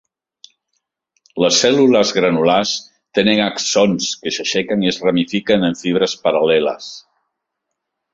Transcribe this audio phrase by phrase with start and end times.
[1.43, 2.71] Les cèl·lules granulars
[3.19, 6.89] tenen axons que s'aixequen i es ramifiquen en fibres paral·leles.